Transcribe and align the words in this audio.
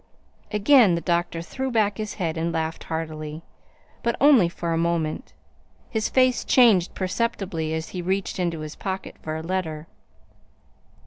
Again 0.51 0.95
the 0.95 1.01
doctor 1.01 1.43
threw 1.43 1.69
back 1.69 1.99
his 1.99 2.15
head 2.15 2.35
and 2.35 2.51
laughed 2.51 2.85
heartily, 2.85 3.43
but 4.01 4.15
only 4.19 4.49
for 4.49 4.73
a 4.73 4.75
moment. 4.75 5.33
His 5.91 6.09
face 6.09 6.43
changed 6.43 6.95
perceptibly 6.95 7.71
as 7.75 7.89
he 7.89 8.01
reached 8.01 8.39
into 8.39 8.61
his 8.61 8.75
pocket 8.75 9.15
for 9.21 9.35
a 9.35 9.43
letter. 9.43 9.85